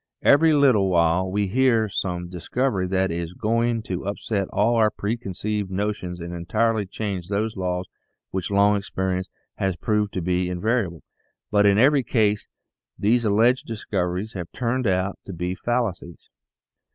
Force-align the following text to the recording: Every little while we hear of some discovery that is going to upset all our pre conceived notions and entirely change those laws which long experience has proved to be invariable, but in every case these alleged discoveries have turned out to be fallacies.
Every 0.23 0.53
little 0.53 0.89
while 0.89 1.29
we 1.29 1.45
hear 1.45 1.83
of 1.85 1.93
some 1.93 2.27
discovery 2.27 2.87
that 2.87 3.11
is 3.11 3.33
going 3.35 3.83
to 3.83 4.07
upset 4.07 4.47
all 4.47 4.73
our 4.77 4.89
pre 4.89 5.15
conceived 5.15 5.69
notions 5.69 6.19
and 6.19 6.33
entirely 6.33 6.87
change 6.87 7.27
those 7.27 7.55
laws 7.55 7.85
which 8.31 8.49
long 8.49 8.75
experience 8.77 9.29
has 9.57 9.75
proved 9.75 10.11
to 10.13 10.21
be 10.23 10.49
invariable, 10.49 11.03
but 11.51 11.67
in 11.67 11.77
every 11.77 12.01
case 12.01 12.47
these 12.97 13.25
alleged 13.25 13.67
discoveries 13.67 14.33
have 14.33 14.51
turned 14.53 14.87
out 14.87 15.19
to 15.27 15.33
be 15.33 15.53
fallacies. 15.53 16.31